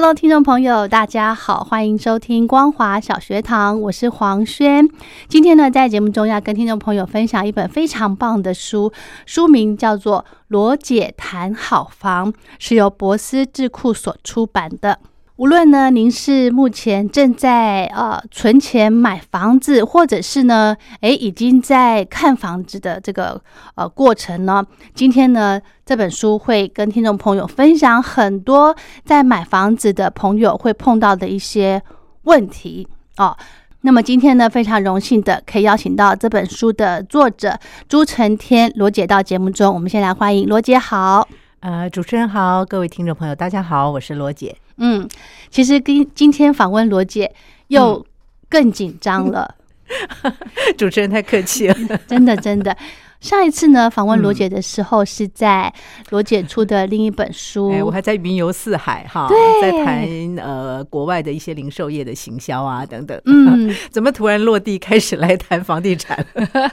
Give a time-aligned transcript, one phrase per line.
[0.00, 4.88] Hello，听众朋友，大家好，欢迎收听光华小学堂，我是黄轩。
[5.26, 8.92] 今天呢，在节目中要跟听众朋友分享一本非常棒的书，
[9.26, 15.00] 书名叫做《罗姐谈好房》，是由博思智库所出版的。
[15.38, 23.40] 无论呢，您是目前正在呃存钱买房子，或者是呢，诶已经在看房子的这个
[23.76, 31.80] 呃过程呢，今天呢这本书会跟听众朋友分享很多在买房子的朋友会碰到的一些
[32.24, 33.36] 问题哦。
[33.82, 37.56] 那么今天呢，非常荣幸的可以邀请到这本书的作者
[37.88, 41.28] 朱成天罗姐到节目中，我们先来欢迎罗姐好。
[41.60, 44.56] 呃，主持人好，各位听众朋友，大家好，我是罗姐。
[44.78, 45.08] 嗯，
[45.50, 47.32] 其实跟今天访问罗姐
[47.68, 48.04] 又
[48.48, 49.56] 更紧张了。
[50.76, 51.74] 主持人太客气了，
[52.06, 52.76] 真的真的。
[53.20, 55.72] 上一次呢，访问罗姐的时候是在
[56.10, 59.28] 罗姐出的另一本书，我还在云游四海哈，
[59.60, 60.06] 在谈
[60.36, 63.20] 呃国外的一些零售业的行销啊等等。
[63.24, 66.24] 嗯， 怎么突然落地开始来谈房地产？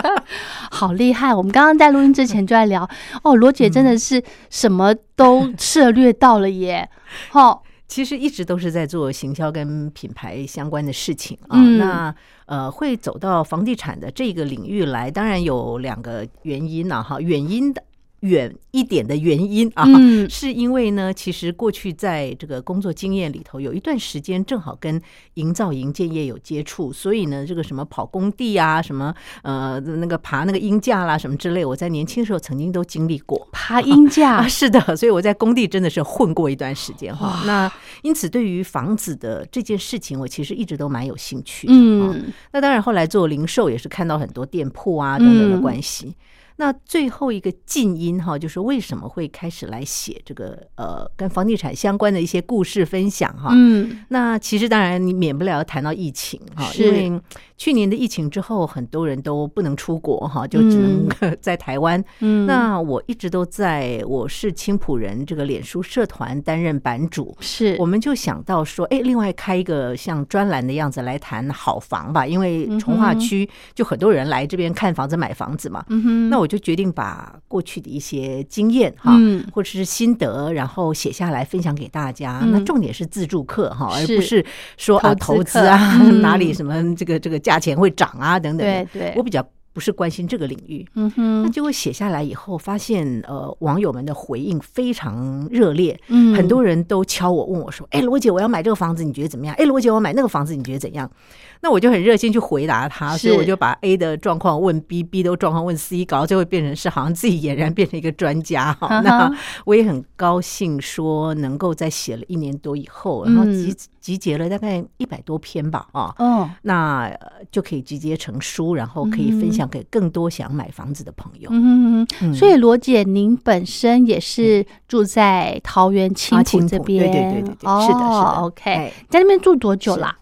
[0.69, 1.33] 好厉害！
[1.33, 2.87] 我们刚刚在录音之前就在聊
[3.23, 4.21] 哦，罗姐真的是
[4.51, 6.87] 什么都涉略到了耶。
[7.29, 7.63] 好。
[7.87, 11.59] 其实一直都是在做行销跟品牌相关的事情啊。
[11.59, 12.15] 那
[12.45, 17.19] 呃，会走到房地产的这个领域来，当然有两个原因了哈。
[17.19, 17.83] 原因的。
[18.25, 19.85] 远一点的原因啊，
[20.29, 25.01] 是因为呢，其实过去在这个工作经验里头，有一段时间正好跟
[25.35, 34.45] 营造营建业有接触，所以呢，这个什么跑工地啊，什么呃那个爬那个鹰架啦，什么之类，我在年轻时候曾经都经历过爬鹰架。
[34.49, 37.43] 是的，所以我在工地真的是混过一段时间哈。
[37.45, 37.71] 那
[38.01, 41.73] 因此对于房子的这件事情，我其实一直都蛮有兴趣的。
[41.73, 46.13] 嗯，那当然后来做零售也是看到很多店铺啊等等的关系。
[46.57, 53.49] 那最后一个静音哈，就是为什么会开始来写这个呃跟房地产相关的一些故事分享哈？
[53.51, 57.21] 嗯，那其实当然你免不了要谈到疫情哈，因为
[57.57, 61.09] 去年的疫情之后，很多人都不能出国哈，就只能
[61.41, 62.01] 在台湾。
[62.21, 75.83] 嗯，那我一直都在我是青浦人这个脸书社团担任版主，是我们就想到说，哎，另外开一个像专栏的样子来谈好房吧，因为从化区就很多人来这边看房子买房子嘛。
[75.89, 76.44] 嗯哼，那我。
[76.45, 79.11] 我就决定把过去的一些经验哈，
[79.51, 82.43] 或者是心得，然后写下来分享给大家。
[82.51, 84.45] 那重点是自助课哈，而不是
[84.77, 88.67] 说啊投资啊 哪里什么这个这个价钱会涨啊等等。
[88.67, 89.43] 对对，我比较。
[89.75, 99.53] 不是关心这个领域，嗯哼，那结果写下来以后，发现呃网友们的回应非常热烈，嗯，很多人都敲我问我说，哎，罗姐，我要买这个房子，你觉得怎么样？
[99.59, 101.11] 哎，罗姐，我买那个房子，你觉得怎样？
[101.61, 109.01] 那我就很热心去回答他，所以我就把 A 的状况问 B，B 的状况问 C，搞到最后变成是好像自己俨然变成一个专家哈。
[109.01, 109.29] 那
[109.65, 117.11] 我也很高兴说，能够在写了一年多以后，然后集集结了大概一百多篇吧，啊，哦，那
[117.51, 119.65] 就可以集结成书，然后可以分享。
[119.75, 121.49] 给更多想买房子的朋友。
[121.51, 128.41] 嗯嗯，所以罗姐，您本身也是住在桃园青浦这边，对对对对对，是的，是的。
[128.43, 130.15] OK，在那边住多久啦？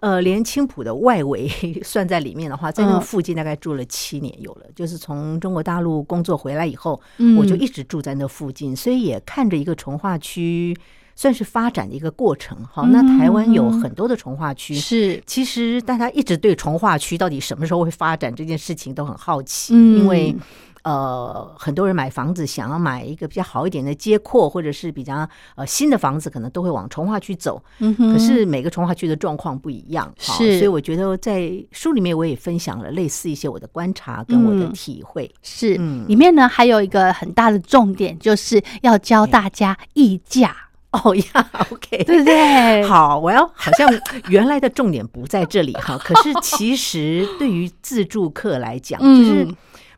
[0.00, 1.48] 呃，连青浦的外围
[1.84, 4.66] 算在里面的话，在那个附近大概住了七年有了。
[4.74, 7.00] 就是从中国大陆工作回来以后，
[7.38, 10.76] 我就一直住在那附近，所以也看着一个从化区。
[11.20, 12.82] 算是发展的一个过程哈。
[12.90, 15.22] 那台湾有很多的从化区，是。
[15.26, 20.34] 其实大家一直对从化区到底什么时候会发展这件事情都很好奇，因为
[20.82, 27.62] 呃很多人买房子想要买一个比较好一点的街廓，或者是比较呃新的房子，可能都会往从化区走。
[27.80, 35.30] 嗯可是每个从化区的状况不一样，是，所以我觉得在书里面我也分享了类似一些我的观察跟我的体会。
[35.42, 35.74] 是，
[36.08, 40.56] 里面呢还有一个很大的重点，就是要教大家议价。
[41.04, 42.82] 哦呀，OK，对不对？
[42.82, 43.88] 好，我要好像
[44.28, 45.96] 原来的重点不在这里哈。
[46.02, 49.46] 可是其实对于自住客来讲，就是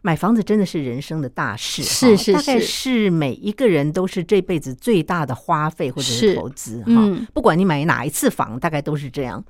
[0.03, 6.93] 买房子真的是人生的大事，是是，大概是每一个人都是这辈子最大的花费或者是投资哈。
[7.33, 9.43] 不管你买哪一次房，大概都是这样。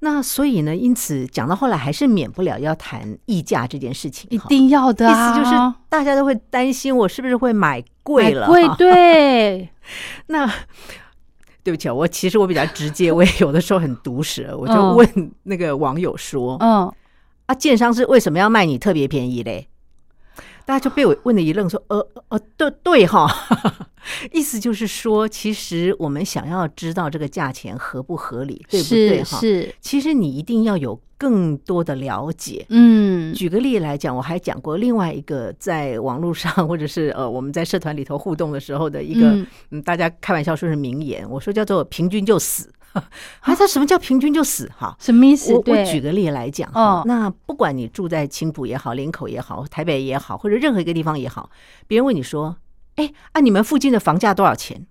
[0.00, 5.10] 那所以呢，因此讲到后来，还是免不了要谈溢价这件事情，一定要的。
[5.10, 9.68] 意思就是大家都会担心我是不是会买贵了，贵 对。
[10.26, 10.46] 那
[11.64, 16.92] 对不起，我其实我比较直接，我也有的时候很毒舌，我就问那个网友说：“嗯，
[17.46, 19.66] 啊，建商是为什么要卖你特别便宜嘞？”
[20.66, 23.28] 大家就被我问的一愣，说：“呃呃，对对哈。
[24.32, 29.22] ”意思就是说，其实我们想要知道这个价钱合不合理，对不对？
[29.22, 29.74] 哈，是。
[29.80, 32.64] 其实你一定要有更多的了解。
[32.68, 39.36] 嗯，举个例来讲，我还讲过另外一个在网络上或者是 呃我们在社团里头互动的时候的一个，
[39.70, 42.70] 嗯，大家开玩笑说是名言，我说叫做“平均就死”。
[42.94, 44.70] 啊，他什么叫“平均就死”？
[44.76, 45.52] 哈，什么意思？
[45.52, 46.70] 我我举个例来讲。
[46.74, 51.50] 哦，那不管你住在青浦也好，林口也好，台北也好，或者任何一个地方也好，
[51.86, 52.56] 别人问你说。
[52.96, 54.86] 哎，啊，你们附近的房价多少钱？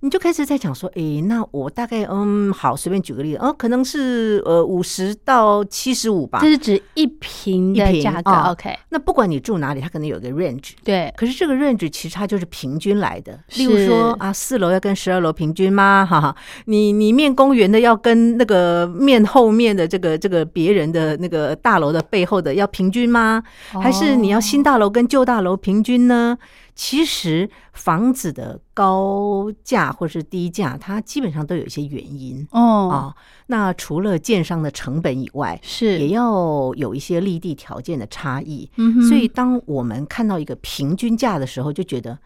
[0.00, 6.38] 你就开始在讲说，哎，那我大概嗯，好，随便举个例子，哦，可能是呃五十到七十五吧。
[6.40, 8.76] 这是指一平的价格，OK。
[8.90, 11.12] 那不管你住哪里，它可能有个 range，对。
[11.16, 13.38] 可是这个 range 其实它就是平均来的。
[13.56, 16.06] 例如说啊，四楼要跟十二楼平均吗？
[16.08, 23.42] 哈哈，你你面公园的要跟那个面后面的这个这个别人的那个大楼的背后的要平均吗？
[23.82, 26.36] 还是你要新大楼跟旧大楼平均呢？
[26.76, 33.14] 其实房子的高价或是低价，它基本上都有一些原因哦啊。
[33.46, 38.70] 那除了建商的成本以外，是也要有一些立地条件的差异。
[38.76, 42.18] 嗯，所以当我们看到一个平均价的时候，就觉得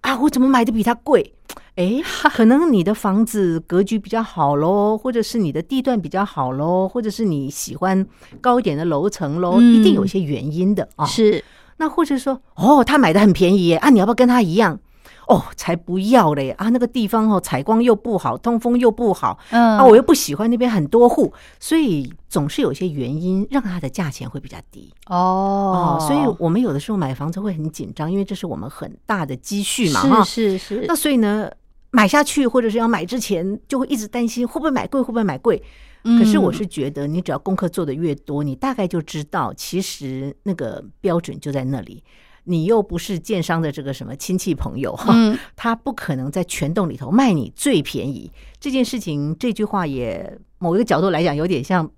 [0.00, 1.34] 啊，我怎么买的比它贵？
[1.76, 2.00] 哎，
[2.34, 8.06] 可能你的房子格局比较好喽，或者是你的地段比较好喽，或者是你喜欢
[8.40, 11.04] 高一点的楼层喽，一定有一些原因的啊。
[11.04, 11.44] 是。
[11.82, 14.78] 那或者说，哦，他买的很便宜耶啊，你要不要跟他一样？
[15.26, 16.68] 哦，才不要嘞啊！
[16.68, 25.98] 那个地方哦，采光又不好，通风又不好，嗯啊，我又不喜欢那边很多户，所以总是有一些原因让它的价钱会比较低哦。
[26.00, 30.84] 所以我们有的时候买房子会很紧张，因为这是我们很大的积蓄嘛，哈，是是。
[30.86, 31.50] 那所以呢，
[31.90, 35.60] 买下去或者是要买之前，就会一直担心会不会买贵，会不会买贵。
[36.02, 42.02] 可是我是觉得，你只要功课做的越多，你大概就知道，其实那个标准就在那里。
[42.44, 45.14] 你又不是建商的这个什么亲戚朋友哈，
[45.54, 48.30] 他不可能在全栋里头卖你最便宜。
[48.58, 51.90] 这件事情，这句话也某一个角度来讲，有点像。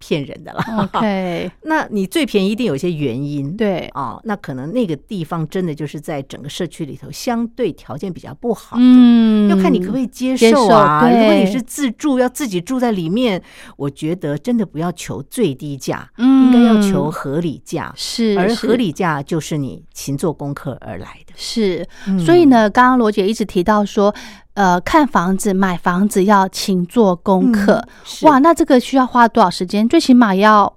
[0.00, 1.48] 骗人的了，OK？
[1.62, 3.88] 那你最便宜一定有一些原因，对。
[3.94, 11.08] 啊，那可能那个地方真的就是在整个社区里头相对条件比较不好的，嗯，要看你可不可以接受啊。
[11.08, 13.42] 如果你是自住，要自己住在里面，
[13.76, 21.86] 我觉得真的不要求最低价，嗯，应该要求合理价，是，而合理价就是你勤做功课而来的，是。
[22.18, 24.14] 所以呢，刚刚罗姐一直提到说。
[24.54, 27.82] 呃，看房子、买房子要勤做功课，
[28.22, 29.88] 哇，那这个需要花多少时间？
[29.88, 30.76] 最起码要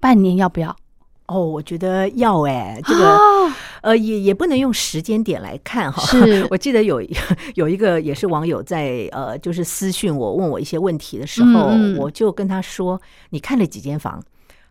[0.00, 0.74] 半年，要不要？
[1.26, 3.18] 哦，我觉得要哎，这个
[3.82, 6.00] 呃，也也不能用时间点来看哈。
[6.06, 7.02] 是 我记得有
[7.56, 12.98] 有一个也是网友在呃，就是私讯我问我一些问题的时候，我就跟他说
[13.30, 14.22] ：“你看了几间房？”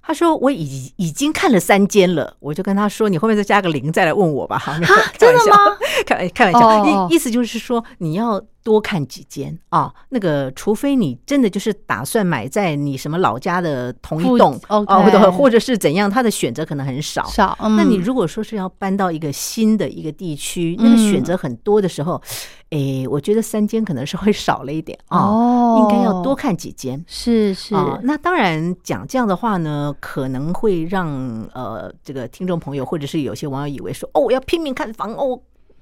[0.04, 4.76] 他说：“我已已经看了三间了。”我就跟他说：“你后面再加个零，再来问我吧。”哈，
[5.18, 5.78] 真的吗？
[6.06, 8.42] 开开玩笑，意意思就是说你要。
[8.64, 14.86] 多看几间啊，那个除非你真的就是打算买在你什么老家的同一栋哦，
[15.32, 17.24] 或者是怎样，他的选择可能很少。
[17.24, 22.22] 少，那你如果说是要搬到一个新的一个地区，那个选择很多的时候，
[22.70, 27.04] 哎，我觉得三间可能是会少了一点哦，应该要多看几间。
[27.08, 31.10] 是是，那当然讲这样的话呢，可能会让
[31.56, 35.42] 呃这个听众朋友或者是有些网友以为说，哦，我要拼命看房哦。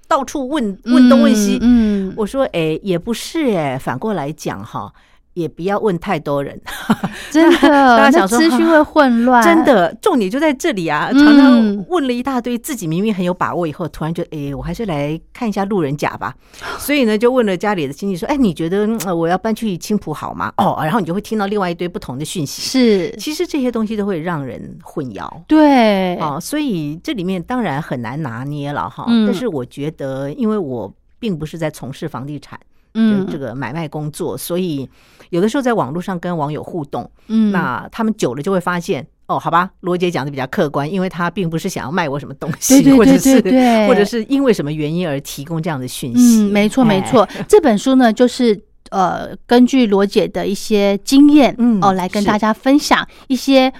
[0.09, 4.91] 到处问问东问西，嗯，我说，哎，也不是，哎，反过来讲哈。
[5.39, 6.59] 也不要问太多人，
[7.31, 7.57] 真的，
[7.97, 9.43] 大家想说资讯会 混乱。
[9.43, 11.09] 真的，重点就在这里啊！
[11.13, 16.35] 常常问了一大堆，自己明明很有把握，以后突然就哎，我还是来看一下路人甲吧。
[16.77, 22.61] 所以呢，就问了家里的亲戚说：“哎，你觉得我要搬去青浦好吗？”哦，然后你就会听到另外一堆不同的讯息。
[22.61, 25.29] 是，其实这些东西都会让人混淆。
[25.47, 29.05] 对，哦，所以这里面当然很难拿捏了哈。
[29.07, 32.59] 但是我觉得，因为我并不是在从事房地产。
[32.95, 34.89] 嗯，这个买卖工作，所以
[35.29, 46.41] 有的时候在网络上跟网友互动，嗯，那他们久了就会发现，哦，好吧，罗姐讲的比较客观，因为她并不是想要卖我什么东西，对对 或者对是或者是因为什么原因而提供这样的讯息。
[46.43, 47.27] 嗯，没错没哎错。
[47.47, 48.59] 这本书呢，就是
[48.89, 53.71] 呃，根据罗姐的一些经验，嗯哦，来跟大家分享一些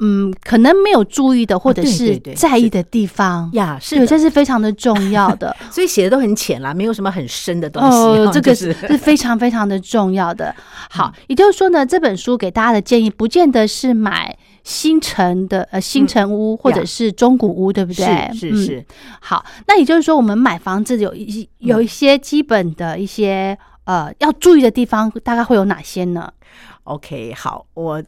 [0.00, 3.48] 嗯，可能没有注意的或者是在意的地方。
[3.52, 5.54] 呀，是这是非常的重要的。
[5.70, 7.96] 所以写的都很浅啦，没有什么很深的东西。
[7.96, 10.54] 哦， 这个是是非常非常的重要的。
[10.90, 18.04] 好，嗯也就是说呢，这本书给大家的建议，不见得是买新城的呃新城屋或者是中古屋，对不对？
[18.06, 18.86] 嗯是是是，
[19.20, 26.28] 好，那也就是说，我们买房子有一有一些基本的一些呃要注意的地方，大概会有哪些呢
[26.84, 28.02] ？OK，好，我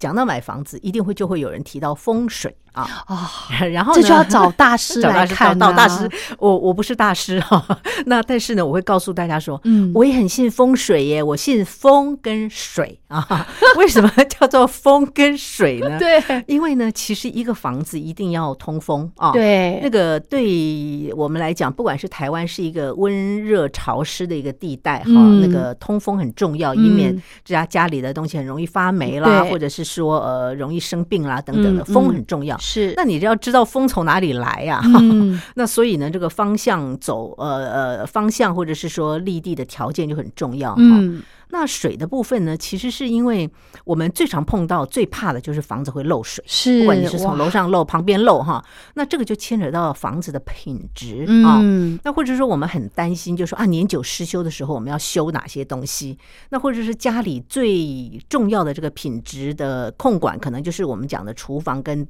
[0.00, 2.56] 讲到买房子，一定会就会有人提到风水。
[2.72, 3.16] 啊，哦，
[3.72, 6.08] 然后呢这就要找大师 来看、啊，找到大师。
[6.38, 7.64] 我我不是大师哈、
[8.06, 13.46] 那但是呢，我会告诉大家说，嗯，我也很信风水耶，我信风跟水啊。
[13.76, 15.98] 为什么叫做风跟水呢？
[15.98, 19.32] 对因为呢，其实一个房子一定要通风啊。。
[19.32, 32.56] 对，那个对我们来讲，不管是台湾是一个温热潮湿的一个地带哈，嗯那个通风很重要，以免家家里的东西很容易发霉啦，或者是说呃容易生病啦等等的，嗯风嗯很重要。
[32.60, 40.80] 是那你就要知道风从哪里来呀、嗯 那所以呢，这个方向走呃呃方向或者是说立地的条件就很重要哈。
[40.80, 43.50] 嗯那水的部分呢，其实是因为
[43.84, 46.44] 我们最常碰到、最怕的就是房子会漏水。
[46.46, 48.64] 是，不管你是从楼上漏、旁边漏哈，
[48.94, 51.58] 那这个就牵扯到房子的品质啊。
[51.60, 56.16] 嗯那或者说我们很担心，就说啊年久失修的时候，我们要修哪些东西？
[56.50, 62.06] 那或者是家里最重要的这个品质的控管，可能就是我们讲的厨房跟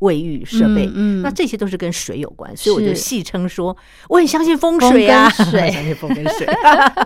[0.00, 0.86] 卫浴设备。
[0.86, 1.22] 嗯，嗯。
[1.22, 3.76] 那这些都是跟水有关，所以我就戏称说，
[4.08, 5.70] 我很相信风风水啊，跟水。
[5.70, 6.46] 相信风跟水。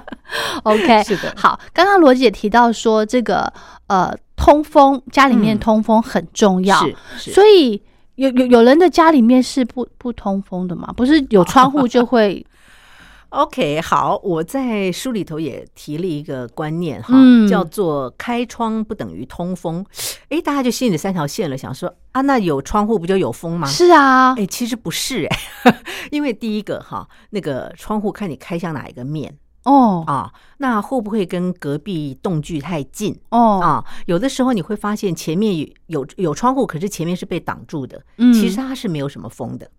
[0.64, 1.32] OK， 是的。
[1.36, 3.52] 好，刚刚罗姐提到说这个
[3.88, 5.58] 呃通风，家里面嗯。
[5.58, 7.80] 通风很重要，是是，所以
[8.16, 10.92] 有有有人的家里面是不不通风的嘛？
[10.96, 12.44] 不是有窗户就会
[13.30, 19.86] OK，好，我在书里头也提了一个观念哈，嗯叫做开窗不等于通风。
[20.30, 23.68] 哎，大家就心里三条线了，想说啊，那有窗户不就有风吗？
[23.68, 25.76] 是啊，哎，其实不是哎，
[26.10, 29.32] 因为第一个哈，那个窗户看你开向哪一个面
[29.64, 33.84] 哦啊，那会不会跟隔壁栋距太近哦，啊？
[34.06, 39.70] 有的时候你会发现前面有有有窗户，可是前面是被挡住的，嗯其实它是没有什么风的，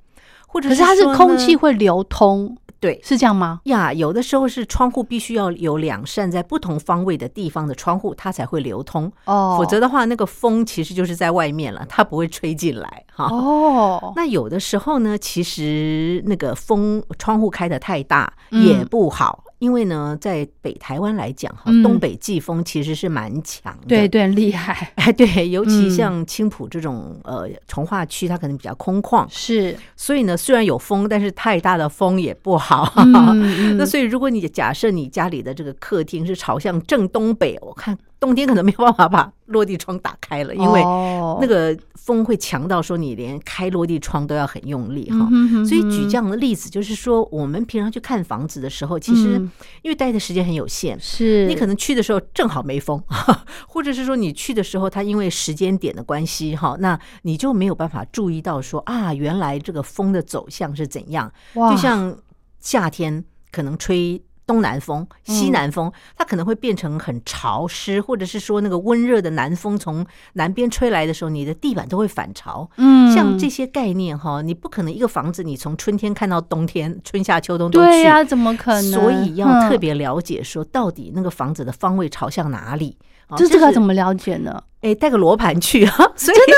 [0.47, 2.99] 或者可是它是空气会流通，对。
[3.01, 3.61] 是这样吗？
[3.65, 9.09] 呀，有的时候是窗户必须要有两扇在不同方位的地方的窗户，它才会流通。
[9.25, 13.25] 哦，否则的话，那个风其实就是在外面了，它不会吹进来哈。
[13.25, 23.87] 哦，那有的时候呢，其实那个风窗户开的太大嗯也不好，因为呢，在北台湾来讲哈，嗯东北季风其实是蛮强的。
[23.87, 32.91] 对对，厉害，哎，对，尤其嗯像青浦这种、呃从化区，它可能比较空旷，是，所以呢，虽然有风，但是太大的风也不好。
[32.97, 41.39] 嗯 那所以，如果你假设你家里的这个客厅是朝向正东北，我看冬天可能没有办法把落地窗打开了，因为哦。
[41.41, 45.27] 那个风会强到说你连开落地窗都要很用力哈。
[45.67, 49.51] 所以举这样的例子，就是说我们平常去看房子的时候，其实嗯。
[49.81, 51.47] 因为待的时间很有限，是。
[51.47, 53.01] 你可能去的时候正好没风，
[53.67, 61.31] 或者是说你去的时候，它因为时间点的关系哈，那你就没有办法注意到说啊，原来这个风的走向是怎样。
[61.55, 62.15] 就像
[62.59, 72.69] 夏天可能吹东南风、西嗯南风，它可能会变成很潮湿，或者是说那个温热的南风从南边吹来的时候，你的地板都会反潮。
[72.77, 77.85] 嗯像这些概念哈，你不可能一个房子你从春天看到冬天，春夏秋冬都去。
[77.85, 78.91] 对呀、怎么可能？
[78.91, 82.97] 所以要嗯特别了解说，到底那个房子的方位朝向哪里？
[83.27, 83.93] 啊这这个怎么？
[83.93, 84.63] 了解呢？
[84.81, 85.95] 哎，带个罗盘去啊！
[86.15, 86.53] 所以真的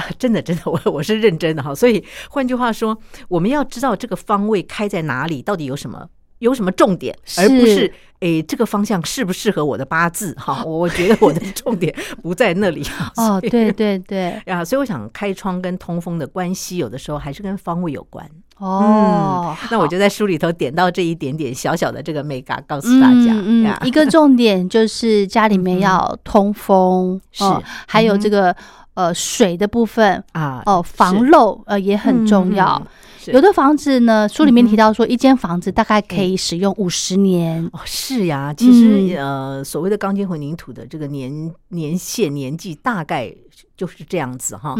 [0.00, 0.06] 吗？
[0.18, 1.74] 真的真的，我我是认真的哈。
[1.74, 2.98] 所以换句话说，
[3.28, 6.08] 我们要知道这个方位开在哪里，到底有什么
[6.42, 10.62] 有什么重点，而不是是哎这个方向适不适合我的八字哈。
[10.64, 12.84] 我 我觉得我的重点不在那里。
[13.16, 18.28] 哦，对对对，呀， 所以我想开窗跟通风的关系，有的时候还是跟方位有关。
[18.58, 23.32] 哦，嗯那我就在书里头点到这一点点小小的这个美感，告诉大家。
[23.32, 28.54] 嗯嗯，一个重点就是家里面要通风，是哦还有这个
[28.94, 32.80] 呃水的部分啊哦，防漏呃也很重要。
[32.84, 32.86] 嗯
[33.26, 37.64] 有的房子呢，书里面提到说，一间房子大概可以使用五十年。
[37.72, 43.32] 哦，是呀，其实呃，所谓的钢筋混凝土的这个年年限年纪大概。
[43.76, 44.74] 就是这样子哈，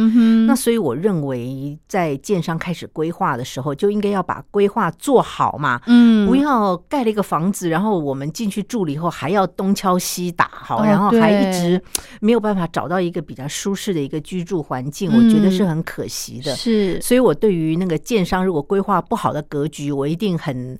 [0.46, 11.82] 那所以我认为，在建商开始规划的时候，就应该要把规划做好嘛，嗯，不要盖了一个房子，然后我们进去住了以后，还要东敲西打，好，然后还一直
[12.20, 16.54] 没有办法找到一个比较舒适的一个居住环境，我觉得是很可惜的。
[16.54, 20.78] 是，所以我对于那个建商如果规划不好的格局，我一定很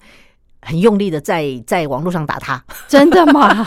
[0.62, 2.64] 很用力的在在网络上打他。
[2.88, 3.66] 真的吗？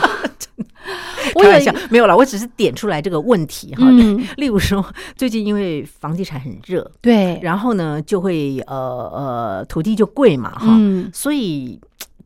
[1.42, 2.16] 开玩笑，没有了。
[2.16, 3.84] 我只是点出来这个问题哈。
[4.38, 4.84] 例如说，
[5.16, 10.78] 最近因为房地产很热，对，然后呢，就会呃呃土地就贵嘛哈，
[11.12, 11.78] 所以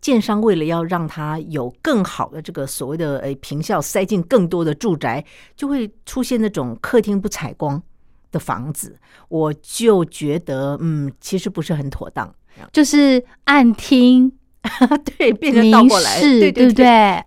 [0.03, 5.25] 建商为了要让它有更好的这个所谓的诶平效，塞进更多的住宅，
[5.57, 7.83] 就会出现那种客厅不采光
[8.31, 8.97] 的房子。
[9.29, 12.33] 我就觉得，嗯，其实不是很妥当，
[12.71, 14.31] 就是暗厅。
[15.17, 16.75] 对，变成倒过来，对对对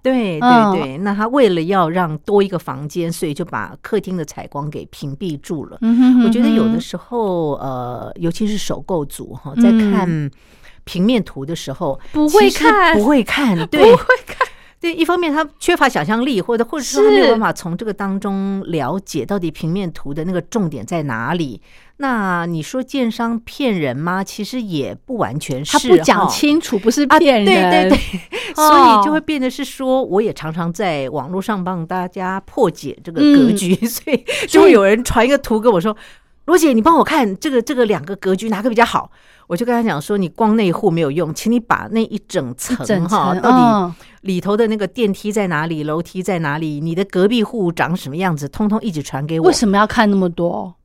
[0.04, 0.98] 对对对。
[1.00, 5.78] 那他为了要让多一个房间，所以就把客厅的采光给屏蔽住了。
[6.24, 10.30] 我觉得有的时候，呃，尤其是首购族哈，在看
[10.84, 13.96] 平面图的时候，不会看，不会看， 不会
[14.28, 14.48] 看。
[14.84, 21.62] 对，一方面他缺乏想象力，或者或者说他没有办法从这个当中了解到底平面图的那个重点在哪里。
[21.98, 24.22] 那你说建商骗人吗？
[24.22, 27.46] 其实也不完全是，他不讲清楚，不是骗人。
[27.46, 27.98] 对对对，
[28.54, 35.96] 所以就会变得是说，我也常常在网络上帮大家破解这个格局， 所以就会有人传一个图跟我说
[36.46, 39.10] ：“罗姐，你帮我看这个这个两个格局哪个比较好？”
[39.48, 49.48] 我就跟他讲说：“你光那户没有用，请你把那一整层哈，到底里头的那个电梯在哪里，楼梯在哪里，你的隔壁户长什么样子，通通一直传给我。
[49.48, 50.76] 为什么要看那么多？”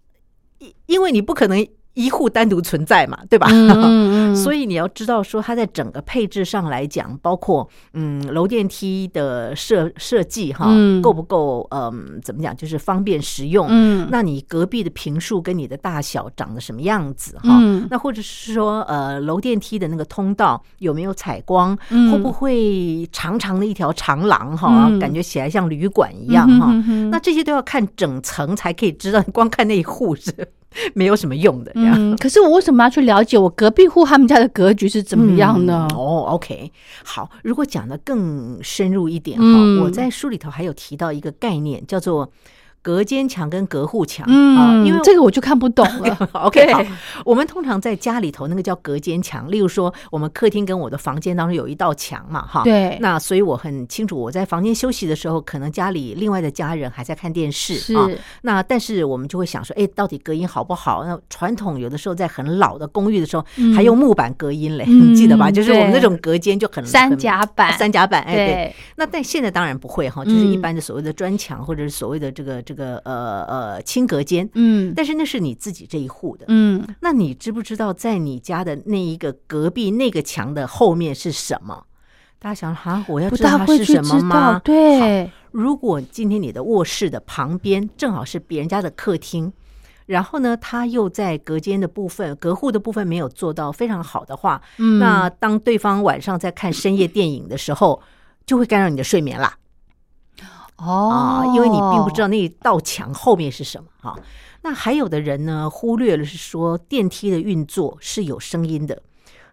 [0.59, 1.67] 因因为你不可能。
[1.99, 3.49] 一户单独存在嘛，对吧？
[4.37, 10.71] 所以你要知道说，它在整个配置上来讲，包括嗯楼电梯的设设计哈，
[11.02, 11.67] 够不够？
[11.73, 12.57] 嗯，怎么讲？
[12.57, 13.67] 就是方便实用。
[13.69, 17.37] 嗯，那你隔壁的平数跟你的大小长得什么样子？
[17.43, 17.59] 哈，
[17.90, 21.76] 那或者是说，呃，楼电梯的那个通道有没有采光？
[22.12, 24.57] 会不会长长的一条长廊？
[24.57, 26.73] 哈，感觉起来像旅馆一样哈？
[27.11, 30.33] 那这些都要看整层才可以知道， 光看那一户是。
[30.95, 32.17] 没有什么用的，嗯。
[32.17, 35.89] 可是我为什么要去了解我隔壁户他们家的格局是怎么样呢？
[35.95, 36.71] 哦，OK，
[37.05, 37.31] 好。
[37.43, 39.45] 如果讲的更深入一点哈，
[39.83, 42.31] 我在书里头还有提到一个概念，叫做。
[42.82, 46.28] 隔间墙跟隔户墙啊，因为这个我就看不懂了。
[46.32, 46.82] OK，好，
[47.25, 52.97] 我们通常在家里头那个叫隔间墙，例如说我们客厅跟我的房间当中有一道墙嘛，哈，对。
[53.00, 57.95] 那所以我很清楚，我在房间休息的时候，可能家里另外的家人还在看电视是。
[58.43, 61.04] 那但是我们就会想说，哎，到底隔音好不好？
[61.04, 65.50] 那传统有的时候在很老的公寓的时候，还用木板隔音嘞，你 记得吧？
[65.50, 68.75] 就是我们那种隔间就很三夹板，三夹板，哎，对。
[68.97, 73.69] 那但现在当然不会哈，就是一般的所谓的砖墙，或者是所谓的这个这个呃呃。
[73.69, 81.85] 呃，轻隔间，嗯，但是那是你自己这一户的，嗯，那你知不知道在你家的那一个隔壁那个墙的后面是什么？
[82.39, 84.61] 大家想哈，我要知道它是什么吗？
[84.65, 89.52] 对，如果今天你的卧室的旁边正好是别人家的客厅，
[90.07, 98.00] 然后呢，他又在隔间的部分、隔户的部分没有做到非常好的话，嗯，那当对方晚上在看深夜电影的时候，
[98.47, 99.54] 就会干扰你的睡眠啦。
[100.78, 104.19] 哦，因为你并不知道那道墙后面是什么哈。
[104.62, 109.02] 那还有的人呢，忽略了是说电梯的运作是有声音的。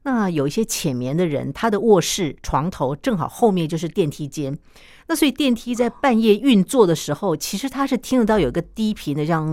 [0.03, 4.57] 那有一些浅眠的人，他的卧室床头正好后面就是电梯间。
[5.07, 9.45] 那所以电梯在半夜运作的时候，其实它是听得到有一个低频的这样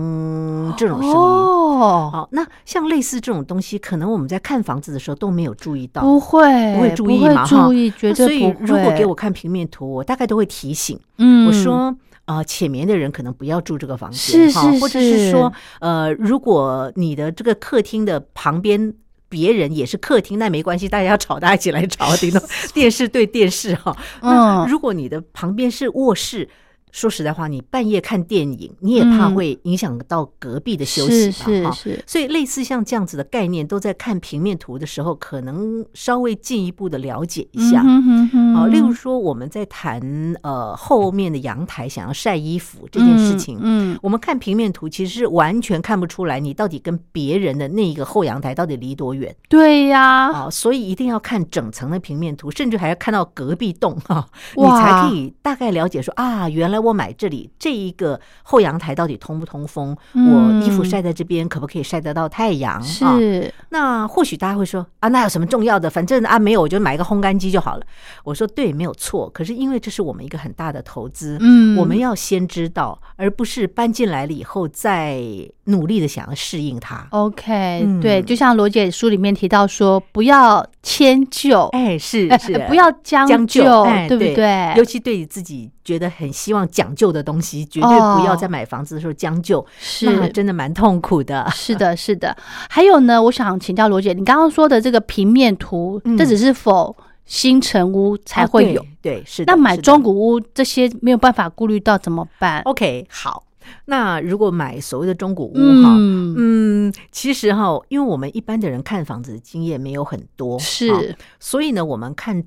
[0.75, 1.15] 这种声音。
[1.15, 7.45] 哦，好，那像类似这种东西，可能我们在看房子的时候都没有注意到，不会不会注意嘛？
[7.45, 10.99] 哈，注意，绝对所以如果给我看平面图，我大概都会提醒。
[11.19, 18.93] 嗯，我说啊，浅眠的人可能不要住这个房间，哈，或者是说，呃，如果你的这个客厅的旁边。
[19.33, 22.39] 别人也是客厅，那没关系，大家要吵，大家一起来吵，顶多
[22.71, 23.97] 电视对电视哈。
[24.21, 26.47] 那如果你的旁边是卧室。
[26.93, 31.31] 说实在话，你半夜看电影，你也怕会影响到隔壁的休息
[31.63, 31.71] 吧？
[31.71, 32.03] 是是。
[32.05, 37.81] 所以类似像这样子的概念，都在看平面图的时候，可能稍微进一步的了解一下。
[37.83, 39.99] 嗯哼啊，例如说我们在谈
[40.43, 49.35] 呃后面的阳台想要晒衣服这件事情，嗯，我们看平面图其实是完全看不出来你到底跟别人的那一个后阳台到底离多远。
[49.49, 56.82] 对呀，啊，所以一定要看整层的平面图，甚至还要看到隔壁栋哈，你才可以大概了解说啊，原来。
[56.83, 59.95] 我买这里这一个后阳台到底通不通风？
[60.13, 62.81] 我衣服晒在这边可不可以晒得到太阳？
[62.83, 63.51] 是。
[63.69, 65.89] 那或许大家会说啊，那有什么重要的？
[65.89, 67.85] 反正啊没有，我就买一个烘干机就好了。
[68.23, 69.29] 我说对，没有错。
[69.29, 75.21] 可是因为这是我们一个很大的投资，嗯，我们要先知道，而不是搬进来了以后再
[75.65, 77.07] 努力的想要适应它。
[77.11, 84.73] OK，对，就像罗姐书里面提到说，不要迁就，哎，是是， 不要将就，对不对？
[84.75, 91.49] 尤其对你自己觉得很希望讲究的东西，绝对不要在买房子的时候将就，是真的蛮痛苦的。
[91.51, 92.35] 是的，是的。
[92.69, 98.85] 还有呢，我想请教罗姐，你刚刚说的这个平面图，这只是否新城屋才会有？
[99.01, 99.43] 对，是。
[99.45, 103.43] 那买中古屋这些没有办法顾虑到怎么办？OK，好。
[103.85, 112.43] 那如果买所谓的中古屋哈，嗯，其实哈，因为我们一般的人看房子的经验没有很多，是，所以呢，我们看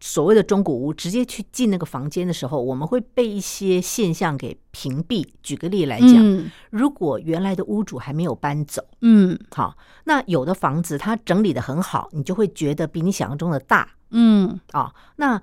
[0.00, 5.26] 所谓的中古屋，直接去进那个房间的时候，我们会被一些现象给屏蔽。
[5.42, 15.40] 举个例来讲，如果原来的屋主还没有搬走，嗯，好，那有的房子它整理的很好，你就会觉得比你想象中的大，嗯，啊，那。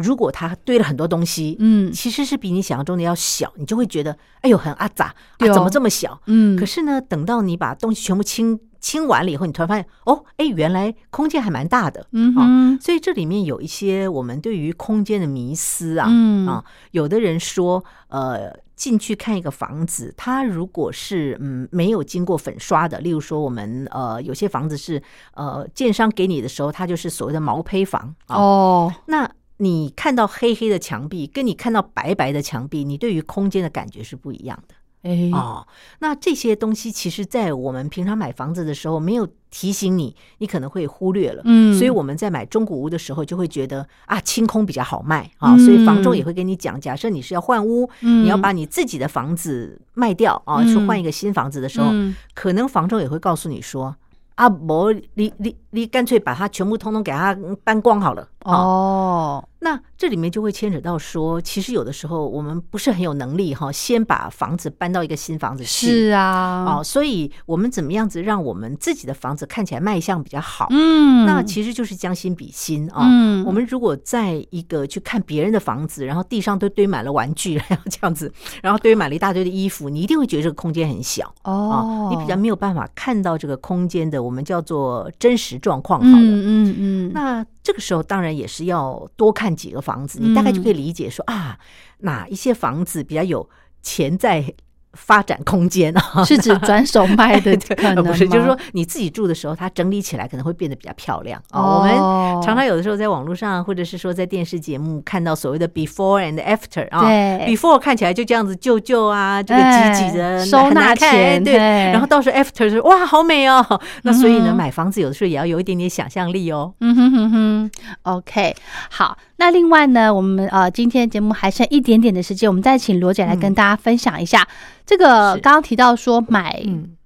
[0.00, 5.06] 如果他堆了很多东西，嗯，其实是比你想象中的要小，你就会觉得，哎呦，很阿杂
[5.38, 6.22] 啊，怎么这么小？
[6.26, 25.02] 嗯，可是呢，等到你把东西全部清清完了以后，你突然发现，哦，哎，原来空间还蛮大的，嗯啊，所以这里面有一些我们对于空间的迷思啊，嗯啊，有的人说，呃，进去看一个房子，它如果是嗯没有经过粉刷的，例如说我们呃有些房子是
[25.34, 29.30] 呃建商给你的时候，它就是所谓的毛坯房哦，那。
[29.60, 34.74] 你看到黑黑的墙壁，跟你看到白白的墙壁，你对于空间的感觉是不一样的。
[35.02, 35.66] 哎，哦，
[36.00, 41.42] 那这些东西其实，在我们平常买房子的时候，没有提醒你，你可能会忽略了。
[41.44, 51.92] 嗯，所以我们在买中古屋的时候，就会觉得啊，清空比较好卖啊，所以房仲也会跟你讲，假设你是要换屋，你要把你自己的房子卖掉啊，去换一个新房子的时候，
[52.34, 53.94] 可能房仲也会告诉你说。
[54.34, 58.28] 啊，不，你你你干脆把它全部通通给它搬光好了。
[58.44, 65.86] 哦，那这里面就会牵扯到说，其实有的时候我们不是很有能力哈，先把房子搬到一个新房子去。
[65.86, 70.68] 是啊，哦，所以我们怎么样子让我们自己的房子看起来卖相比较好？
[70.70, 73.02] 嗯，那其实就是将心比心啊。
[73.04, 81.34] 嗯，我们如果在一个去看别人的房子，然后地上都堆满了玩具，然后这样子， 然后堆满了一大堆的衣服，你一定会觉得这个空间很小。
[81.42, 84.22] 哦，你比较没有办法看到这个空间的。
[84.22, 91.58] 我们叫做真实状况，好了，嗯嗯，那这个时候当然也是要多看几个房子，你大概就可以理解说啊，
[91.98, 93.48] 哪一些房子比较有
[93.82, 94.54] 潜在。
[94.94, 101.78] 发展空间啊，是指转手卖的 可能不是，就是说你自己住的时候，它整理起来可能会变得比较漂亮哦。
[101.78, 107.04] 我们常常有的时候在网络上，或者是说在电视节目看到所谓的 before and after 啊
[107.46, 109.60] ，before 看起来就这样子旧旧啊，这个
[109.92, 113.64] 挤挤的收纳钱，对，然后到时候 after 是哇，好美哦。
[114.02, 116.72] 那所以呢，买房子有的时候也要有一点点想象力哦。
[116.80, 117.70] 嗯哼哼哼
[118.02, 118.54] ，OK，
[118.90, 119.16] 好。
[119.40, 124.44] 那另外呢，我们呃今天节目还剩一点点的时间，我们再请罗姐来跟大家分享一下
[124.88, 126.64] 这个刚刚提到说买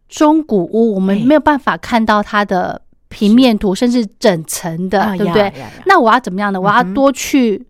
[0.09, 5.53] 中古屋，我们没有办法看到它的平面图，甚至整层的，对不对？
[5.85, 6.61] 那我要怎么样呢？
[6.61, 7.67] 我要多去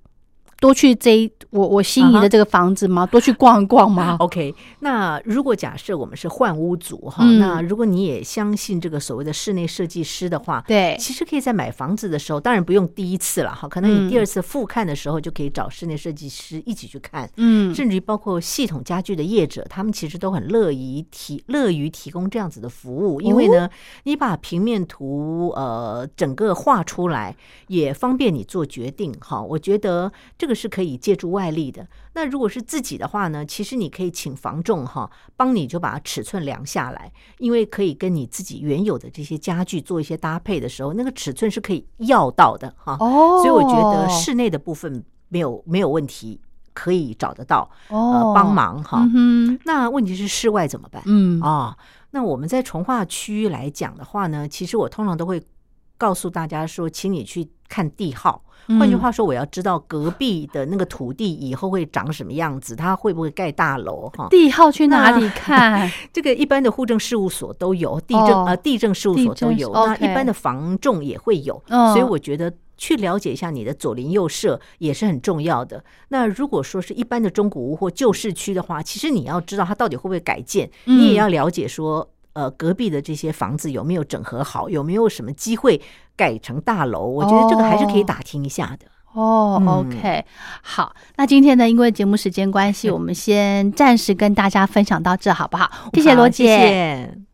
[0.63, 1.29] 多去这。
[1.51, 3.05] 我我心仪的这个房子吗？
[3.05, 4.17] 多去逛一逛吗？
[4.25, 23.69] OK，那如果假设我们是换屋族哈，那如果你也相信这个所谓的室内设计师的话，对，其实可以在买房子的时候，当然不用第一次了哈，可能你第二次复看的时候就可以找室内设计师一起去看，嗯，甚至于包括系统家具的业者，他们其实都很乐于提乐于提供这样子的服务，因为呢，
[24.05, 29.43] 你把平面图呃整个画出来，也方便你做决定哈。
[29.43, 31.53] 我觉得这个是可以借助外。
[31.53, 33.45] 力的那如果是自己的话呢？
[33.45, 42.97] 其实你可以请房仲哈，帮你就把尺寸量下来，因为可以跟你自己原有的这些家具做一些搭配的时候，那个尺寸是可以要到的哈。
[43.01, 46.41] 哦，所以我觉得室内的部分没有没有问题，
[46.73, 49.07] 可以找得到呃帮忙哈。
[49.65, 51.03] 那问题是室外怎么办？
[51.05, 51.77] 嗯啊，
[52.13, 55.43] 那我们在从化区来讲的话呢，其实我通常都会
[56.03, 58.43] 告诉大家说，请你去看地号。
[58.79, 64.11] 换句话说，我要知道隔壁的那个土地以后会长什么样子，它会不会盖大楼？
[64.17, 65.89] 哈，地号去哪里看？
[66.13, 71.63] 这个一般的户政事务所都有，地政呃地政事务所都有，那一般的房仲也会有。
[71.69, 75.85] 所以我觉得去了解一下你的左邻右舍也是很重要的。
[76.09, 82.09] 那如果说是一般的中古屋或旧市区的话，其实你要知道它到底会不会改建，你也要了解说。
[82.35, 85.81] 呃隔壁的这些房子有没有整合好有没有什么机会
[86.17, 88.87] 改成大楼我觉得这个还是可以打听一下的。
[89.13, 90.25] 哦 ok
[90.63, 95.71] 好那今天呢因为节目时间关系我们先暂时跟大家分享到这好不好？
[95.93, 97.32] 谢谢罗姐。